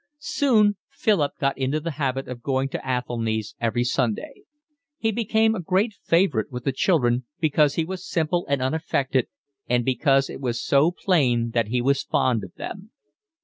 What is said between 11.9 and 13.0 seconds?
fond of them.